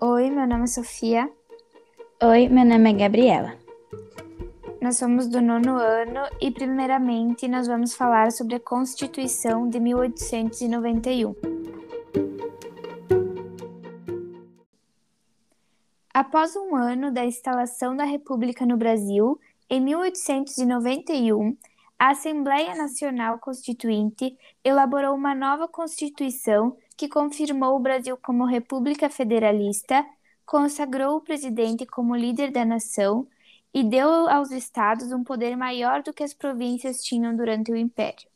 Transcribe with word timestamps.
Oi, 0.00 0.30
meu 0.30 0.46
nome 0.46 0.62
é 0.62 0.66
Sofia. 0.68 1.28
Oi, 2.22 2.48
meu 2.48 2.64
nome 2.64 2.88
é 2.88 2.92
Gabriela. 2.92 3.58
Nós 4.80 4.96
somos 4.96 5.26
do 5.26 5.42
nono 5.42 5.76
ano 5.76 6.20
e, 6.40 6.52
primeiramente, 6.52 7.48
nós 7.48 7.66
vamos 7.66 7.96
falar 7.96 8.30
sobre 8.30 8.54
a 8.54 8.60
Constituição 8.60 9.68
de 9.68 9.80
1891. 9.80 11.34
Após 16.14 16.54
um 16.54 16.76
ano 16.76 17.12
da 17.12 17.24
instalação 17.24 17.96
da 17.96 18.04
República 18.04 18.64
no 18.64 18.76
Brasil, 18.76 19.36
em 19.68 19.80
1891, 19.80 21.56
a 21.98 22.10
Assembleia 22.10 22.76
Nacional 22.76 23.40
Constituinte 23.40 24.38
elaborou 24.62 25.16
uma 25.16 25.34
nova 25.34 25.66
Constituição 25.66 26.76
que 26.98 27.08
confirmou 27.08 27.76
o 27.76 27.78
Brasil 27.78 28.16
como 28.16 28.44
República 28.44 29.08
Federalista, 29.08 30.04
consagrou 30.44 31.16
o 31.16 31.20
presidente 31.20 31.86
como 31.86 32.16
líder 32.16 32.50
da 32.50 32.64
nação 32.64 33.28
e 33.72 33.84
deu 33.84 34.28
aos 34.28 34.50
estados 34.50 35.12
um 35.12 35.22
poder 35.22 35.56
maior 35.56 36.02
do 36.02 36.12
que 36.12 36.24
as 36.24 36.34
províncias 36.34 37.04
tinham 37.04 37.36
durante 37.36 37.70
o 37.70 37.76
Império. 37.76 38.28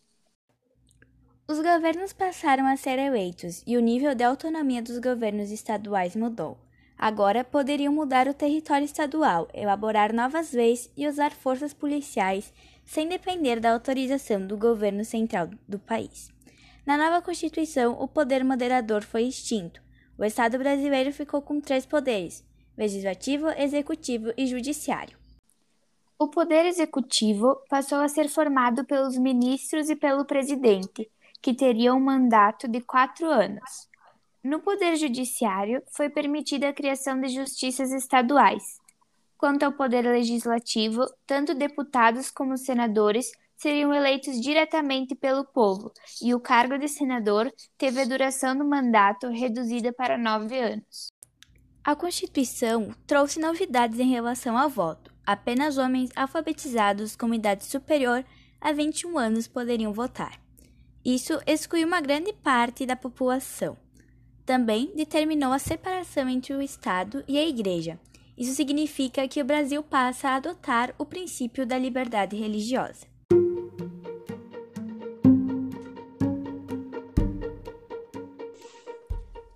Os 1.48 1.58
governos 1.58 2.12
passaram 2.12 2.64
a 2.66 2.76
ser 2.76 3.00
eleitos 3.00 3.64
e 3.66 3.76
o 3.76 3.80
nível 3.80 4.14
de 4.14 4.22
autonomia 4.22 4.80
dos 4.80 5.00
governos 5.00 5.50
estaduais 5.50 6.14
mudou. 6.14 6.56
Agora 6.96 7.42
poderiam 7.42 7.92
mudar 7.92 8.28
o 8.28 8.34
território 8.34 8.84
estadual, 8.84 9.48
elaborar 9.52 10.12
novas 10.12 10.52
leis 10.52 10.88
e 10.96 11.08
usar 11.08 11.32
forças 11.32 11.74
policiais 11.74 12.52
sem 12.84 13.08
depender 13.08 13.58
da 13.58 13.72
autorização 13.72 14.46
do 14.46 14.56
governo 14.56 15.04
central 15.04 15.50
do 15.66 15.80
país. 15.80 16.30
Na 16.84 16.96
nova 16.96 17.22
Constituição, 17.22 17.96
o 18.00 18.08
poder 18.08 18.44
moderador 18.44 19.02
foi 19.02 19.22
extinto. 19.22 19.80
O 20.18 20.24
Estado 20.24 20.58
brasileiro 20.58 21.12
ficou 21.12 21.40
com 21.40 21.60
três 21.60 21.86
poderes: 21.86 22.44
legislativo, 22.76 23.48
executivo 23.50 24.32
e 24.36 24.46
judiciário. 24.46 25.16
O 26.18 26.28
poder 26.28 26.66
executivo 26.66 27.56
passou 27.68 27.98
a 27.98 28.08
ser 28.08 28.28
formado 28.28 28.84
pelos 28.84 29.16
ministros 29.16 29.90
e 29.90 29.96
pelo 29.96 30.24
presidente, 30.24 31.10
que 31.40 31.54
teriam 31.54 31.96
um 31.96 32.00
mandato 32.00 32.68
de 32.68 32.80
quatro 32.80 33.26
anos. 33.26 33.88
No 34.42 34.60
Poder 34.60 34.96
Judiciário, 34.96 35.82
foi 35.90 36.08
permitida 36.08 36.68
a 36.68 36.72
criação 36.72 37.20
de 37.20 37.28
justiças 37.28 37.92
estaduais. 37.92 38.80
Quanto 39.38 39.64
ao 39.64 39.72
Poder 39.72 40.02
Legislativo, 40.02 41.04
tanto 41.26 41.54
deputados 41.54 42.30
como 42.30 42.56
senadores 42.56 43.32
seriam 43.62 43.94
eleitos 43.94 44.40
diretamente 44.40 45.14
pelo 45.14 45.44
povo, 45.44 45.92
e 46.20 46.34
o 46.34 46.40
cargo 46.40 46.76
de 46.76 46.88
senador 46.88 47.48
teve 47.78 48.00
a 48.00 48.04
duração 48.04 48.56
do 48.58 48.64
mandato 48.64 49.28
reduzida 49.28 49.92
para 49.92 50.18
nove 50.18 50.58
anos. 50.58 51.12
A 51.84 51.94
Constituição 51.94 52.92
trouxe 53.06 53.38
novidades 53.38 54.00
em 54.00 54.10
relação 54.10 54.58
ao 54.58 54.68
voto. 54.68 55.14
Apenas 55.24 55.78
homens 55.78 56.10
alfabetizados 56.16 57.14
com 57.14 57.32
idade 57.32 57.64
superior 57.64 58.24
a 58.60 58.72
21 58.72 59.16
anos 59.16 59.46
poderiam 59.46 59.92
votar. 59.92 60.40
Isso 61.04 61.40
excluiu 61.46 61.86
uma 61.86 62.00
grande 62.00 62.32
parte 62.32 62.84
da 62.84 62.96
população. 62.96 63.76
Também 64.44 64.92
determinou 64.96 65.52
a 65.52 65.60
separação 65.60 66.28
entre 66.28 66.52
o 66.52 66.60
Estado 66.60 67.22
e 67.28 67.38
a 67.38 67.48
Igreja. 67.48 67.98
Isso 68.36 68.54
significa 68.54 69.28
que 69.28 69.40
o 69.40 69.44
Brasil 69.44 69.84
passa 69.84 70.30
a 70.30 70.36
adotar 70.36 70.92
o 70.98 71.06
princípio 71.06 71.64
da 71.64 71.78
liberdade 71.78 72.34
religiosa. 72.34 73.11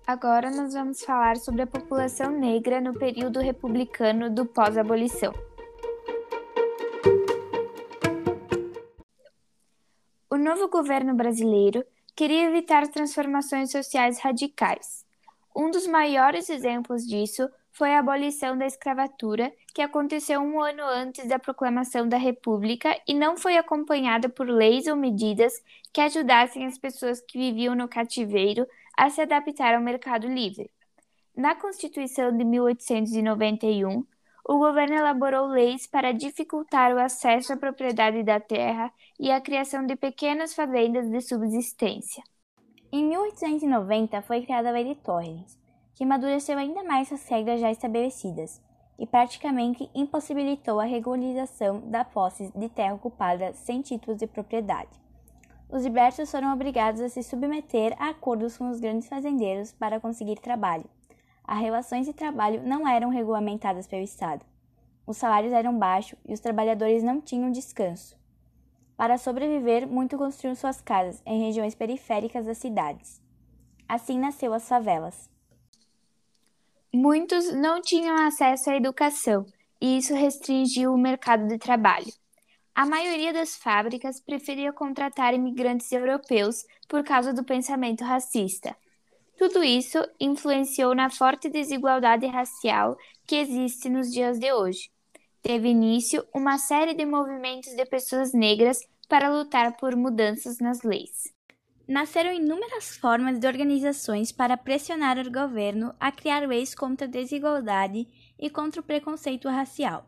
Agora 0.07 0.49
nós 0.49 0.73
vamos 0.73 1.03
falar 1.03 1.35
sobre 1.35 1.63
a 1.63 1.67
população 1.67 2.31
negra 2.31 2.79
no 2.79 2.97
período 2.97 3.41
republicano 3.41 4.29
do 4.29 4.45
pós-abolição. 4.45 5.33
O 10.29 10.37
novo 10.37 10.69
governo 10.69 11.13
brasileiro 11.13 11.83
queria 12.15 12.45
evitar 12.45 12.87
transformações 12.87 13.69
sociais 13.69 14.17
radicais. 14.21 15.05
Um 15.53 15.69
dos 15.69 15.85
maiores 15.85 16.49
exemplos 16.49 17.05
disso 17.05 17.49
foi 17.73 17.93
a 17.93 17.99
abolição 17.99 18.57
da 18.57 18.65
escravatura, 18.65 19.53
que 19.73 19.81
aconteceu 19.81 20.39
um 20.39 20.61
ano 20.61 20.83
antes 20.83 21.27
da 21.27 21.37
proclamação 21.37 22.07
da 22.07 22.17
República 22.17 22.97
e 23.05 23.13
não 23.13 23.35
foi 23.35 23.57
acompanhada 23.57 24.29
por 24.29 24.47
leis 24.47 24.87
ou 24.87 24.95
medidas 24.95 25.61
que 25.91 25.99
ajudassem 25.99 26.65
as 26.65 26.77
pessoas 26.77 27.19
que 27.19 27.37
viviam 27.37 27.75
no 27.75 27.89
cativeiro 27.89 28.65
a 28.97 29.11
se 29.11 29.21
adaptar 29.21 29.75
ao 29.75 29.81
mercado 29.81 30.27
livre. 30.27 30.71
Na 31.35 31.53
Constituição 31.53 32.35
de 32.35 32.43
1891, 32.43 34.03
o 34.43 34.57
governo 34.57 34.95
elaborou 34.95 35.45
leis 35.45 35.85
para 35.85 36.11
dificultar 36.11 36.95
o 36.95 36.99
acesso 36.99 37.53
à 37.53 37.57
propriedade 37.57 38.23
da 38.23 38.39
terra 38.39 38.91
e 39.19 39.31
a 39.31 39.39
criação 39.39 39.85
de 39.85 39.95
pequenas 39.95 40.55
fazendas 40.55 41.07
de 41.09 41.21
subsistência. 41.21 42.23
Em 42.91 43.05
1890 43.05 44.21
foi 44.23 44.41
criada 44.41 44.69
a 44.69 44.71
Lei 44.71 44.85
de 44.85 44.95
Torres, 44.95 45.59
que 45.93 46.03
amadureceu 46.03 46.57
ainda 46.57 46.83
mais 46.83 47.11
as 47.11 47.27
regras 47.27 47.59
já 47.59 47.69
estabelecidas 47.69 48.59
e 48.97 49.05
praticamente 49.05 49.87
impossibilitou 49.93 50.79
a 50.79 50.85
regularização 50.85 51.81
da 51.91 52.03
posse 52.03 52.51
de 52.55 52.69
terra 52.69 52.95
ocupada 52.95 53.53
sem 53.53 53.81
títulos 53.81 54.17
de 54.17 54.25
propriedade. 54.25 55.06
Os 55.69 55.83
libertos 55.83 56.31
foram 56.31 56.53
obrigados 56.53 57.01
a 57.01 57.09
se 57.09 57.21
submeter 57.23 57.95
a 57.99 58.09
acordos 58.09 58.57
com 58.57 58.69
os 58.69 58.79
grandes 58.79 59.07
fazendeiros 59.07 59.71
para 59.73 59.99
conseguir 59.99 60.39
trabalho, 60.39 60.89
as 61.47 61.61
relações 61.61 62.05
de 62.05 62.11
trabalho 62.11 62.61
não 62.67 62.85
eram 62.85 63.09
regulamentadas 63.09 63.87
pelo 63.87 64.03
Estado. 64.03 64.45
Os 65.05 65.15
salários 65.15 65.53
eram 65.53 65.79
baixos 65.79 66.19
e 66.27 66.33
os 66.33 66.41
trabalhadores 66.41 67.01
não 67.01 67.21
tinham 67.21 67.49
descanso. 67.49 68.17
Para 68.97 69.17
sobreviver, 69.17 69.87
muitos 69.87 70.19
construíram 70.19 70.55
suas 70.55 70.81
casas 70.81 71.23
em 71.25 71.45
regiões 71.45 71.73
periféricas 71.73 72.45
das 72.45 72.57
cidades. 72.57 73.23
Assim 73.87 74.19
nasceu 74.19 74.53
as 74.53 74.67
favelas. 74.67 75.29
Muitos 76.93 77.53
não 77.53 77.81
tinham 77.81 78.17
acesso 78.27 78.69
à 78.69 78.75
educação 78.75 79.45
e 79.79 79.97
isso 79.97 80.13
restringiu 80.13 80.93
o 80.93 80.97
mercado 80.97 81.47
de 81.47 81.57
trabalho. 81.57 82.11
A 82.77 82.85
maioria 82.85 83.33
das 83.33 83.55
fábricas 83.55 84.19
preferia 84.19 84.71
contratar 84.71 85.33
imigrantes 85.33 85.91
europeus 85.91 86.63
por 86.87 87.03
causa 87.03 87.33
do 87.33 87.43
pensamento 87.43 88.03
racista. 88.03 88.77
Tudo 89.35 89.63
isso 89.63 89.97
influenciou 90.19 90.93
na 90.93 91.09
forte 91.09 91.49
desigualdade 91.49 92.27
racial 92.27 92.95
que 93.25 93.35
existe 93.37 93.89
nos 93.89 94.13
dias 94.13 94.37
de 94.37 94.53
hoje. 94.53 94.91
Teve 95.41 95.69
início 95.69 96.23
uma 96.31 96.59
série 96.59 96.93
de 96.93 97.03
movimentos 97.03 97.75
de 97.75 97.83
pessoas 97.83 98.31
negras 98.31 98.77
para 99.09 99.35
lutar 99.35 99.75
por 99.77 99.95
mudanças 99.95 100.59
nas 100.59 100.83
leis. 100.83 101.33
Nasceram 101.87 102.31
inúmeras 102.31 102.95
formas 102.95 103.39
de 103.39 103.47
organizações 103.47 104.31
para 104.31 104.55
pressionar 104.55 105.17
o 105.17 105.31
governo 105.31 105.95
a 105.99 106.11
criar 106.11 106.47
leis 106.47 106.75
contra 106.75 107.07
a 107.07 107.09
desigualdade 107.09 108.07
e 108.37 108.51
contra 108.51 108.81
o 108.81 108.83
preconceito 108.83 109.49
racial. 109.49 110.07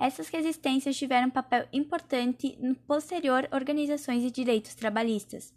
Essas 0.00 0.28
resistências 0.28 0.96
tiveram 0.96 1.28
papel 1.28 1.66
importante 1.72 2.56
no 2.60 2.74
posterior 2.74 3.48
organizações 3.50 4.22
de 4.22 4.30
direitos 4.30 4.74
trabalhistas, 4.74 5.52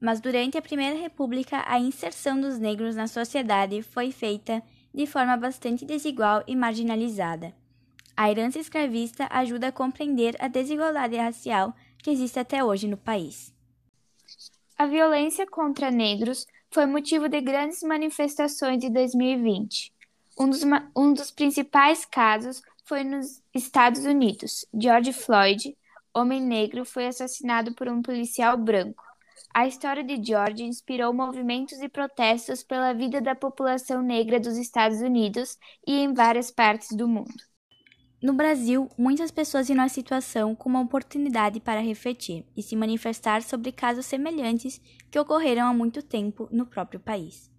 mas 0.00 0.20
durante 0.20 0.56
a 0.56 0.62
Primeira 0.62 0.98
República 0.98 1.62
a 1.66 1.78
inserção 1.78 2.40
dos 2.40 2.58
negros 2.58 2.96
na 2.96 3.06
sociedade 3.06 3.82
foi 3.82 4.10
feita 4.10 4.62
de 4.94 5.06
forma 5.06 5.36
bastante 5.36 5.84
desigual 5.84 6.42
e 6.46 6.56
marginalizada. 6.56 7.54
A 8.16 8.30
herança 8.30 8.58
escravista 8.58 9.28
ajuda 9.30 9.68
a 9.68 9.72
compreender 9.72 10.34
a 10.40 10.48
desigualdade 10.48 11.16
racial 11.16 11.74
que 11.98 12.10
existe 12.10 12.38
até 12.38 12.64
hoje 12.64 12.88
no 12.88 12.96
país. 12.96 13.54
A 14.78 14.86
violência 14.86 15.46
contra 15.46 15.90
negros 15.90 16.46
foi 16.70 16.86
motivo 16.86 17.28
de 17.28 17.40
grandes 17.40 17.82
manifestações 17.82 18.78
de 18.78 18.90
2020. 18.90 19.92
Um 20.38 20.48
dos, 20.48 20.62
um 20.96 21.12
dos 21.12 21.30
principais 21.30 22.04
casos 22.04 22.62
foi 22.88 23.04
nos 23.04 23.42
Estados 23.54 24.06
Unidos. 24.06 24.64
George 24.72 25.12
Floyd, 25.12 25.76
homem 26.14 26.40
negro, 26.40 26.86
foi 26.86 27.06
assassinado 27.06 27.74
por 27.74 27.86
um 27.86 28.00
policial 28.00 28.56
branco. 28.56 29.04
A 29.54 29.66
história 29.66 30.02
de 30.02 30.22
George 30.24 30.64
inspirou 30.64 31.12
movimentos 31.12 31.80
e 31.80 31.88
protestos 31.88 32.62
pela 32.62 32.94
vida 32.94 33.20
da 33.20 33.34
população 33.34 34.00
negra 34.02 34.40
dos 34.40 34.56
Estados 34.56 35.00
Unidos 35.00 35.58
e 35.86 35.98
em 35.98 36.14
várias 36.14 36.50
partes 36.50 36.96
do 36.96 37.06
mundo. 37.06 37.34
No 38.22 38.32
Brasil, 38.32 38.90
muitas 38.98 39.30
pessoas 39.30 39.68
viram 39.68 39.84
a 39.84 39.88
situação 39.88 40.54
como 40.54 40.76
uma 40.76 40.84
oportunidade 40.84 41.60
para 41.60 41.80
refletir 41.80 42.44
e 42.56 42.62
se 42.62 42.74
manifestar 42.74 43.42
sobre 43.42 43.70
casos 43.70 44.06
semelhantes 44.06 44.80
que 45.10 45.18
ocorreram 45.18 45.66
há 45.66 45.74
muito 45.74 46.02
tempo 46.02 46.48
no 46.50 46.66
próprio 46.66 46.98
país. 46.98 47.50